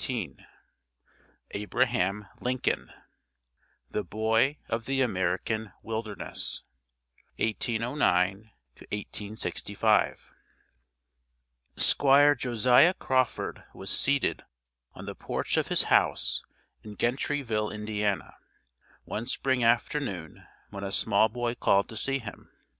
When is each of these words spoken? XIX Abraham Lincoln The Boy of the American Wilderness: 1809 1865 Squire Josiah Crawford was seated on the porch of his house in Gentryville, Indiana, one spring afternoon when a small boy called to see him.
XIX 0.00 0.34
Abraham 1.50 2.28
Lincoln 2.40 2.92
The 3.90 4.04
Boy 4.04 4.58
of 4.68 4.84
the 4.84 5.00
American 5.00 5.72
Wilderness: 5.82 6.62
1809 7.38 8.52
1865 8.78 10.32
Squire 11.78 12.36
Josiah 12.36 12.94
Crawford 12.94 13.64
was 13.74 13.90
seated 13.90 14.44
on 14.94 15.06
the 15.06 15.16
porch 15.16 15.56
of 15.56 15.66
his 15.66 15.82
house 15.90 16.44
in 16.84 16.96
Gentryville, 16.96 17.70
Indiana, 17.74 18.36
one 19.04 19.26
spring 19.26 19.64
afternoon 19.64 20.46
when 20.70 20.84
a 20.84 20.92
small 20.92 21.28
boy 21.28 21.56
called 21.56 21.88
to 21.88 21.96
see 21.96 22.20
him. 22.20 22.52